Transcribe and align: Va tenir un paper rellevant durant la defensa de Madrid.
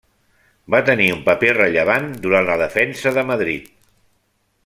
Va 0.75 0.79
tenir 0.87 1.09
un 1.15 1.19
paper 1.27 1.51
rellevant 1.57 2.09
durant 2.25 2.49
la 2.49 2.57
defensa 2.63 3.13
de 3.19 3.27
Madrid. 3.35 3.69